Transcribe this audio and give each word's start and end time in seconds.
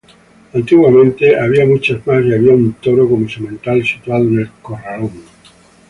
Antiguamente 0.55 1.39
había 1.39 1.63
muchas 1.67 2.07
más 2.07 2.25
y 2.25 2.33
había 2.33 2.53
un 2.53 2.73
toro 2.73 3.07
como 3.07 3.29
semental 3.29 3.83
situado 3.85 4.23
en 4.23 4.39
el 4.39 4.49
corralón. 4.59 5.11